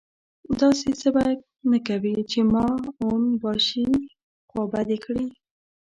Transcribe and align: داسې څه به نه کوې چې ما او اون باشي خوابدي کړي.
داسې 0.59 0.87
څه 0.99 1.07
به 1.15 1.23
نه 1.71 1.79
کوې 1.87 2.15
چې 2.31 2.39
ما 2.53 2.65
او 2.79 2.91
اون 3.03 3.23
باشي 3.43 3.85
خوابدي 4.49 4.97
کړي. 5.05 5.25